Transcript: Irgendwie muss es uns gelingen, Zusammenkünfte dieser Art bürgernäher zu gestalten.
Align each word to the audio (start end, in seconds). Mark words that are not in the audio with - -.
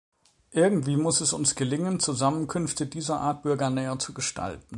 Irgendwie 0.49 0.97
muss 0.97 1.21
es 1.21 1.31
uns 1.31 1.53
gelingen, 1.53 1.99
Zusammenkünfte 1.99 2.87
dieser 2.87 3.19
Art 3.21 3.43
bürgernäher 3.43 3.99
zu 3.99 4.15
gestalten. 4.15 4.63